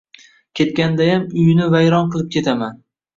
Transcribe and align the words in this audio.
Ketgandayam 0.59 1.27
uyini 1.41 1.67
vayron 1.75 2.09
qilib 2.17 2.33
ketaman! 2.37 2.81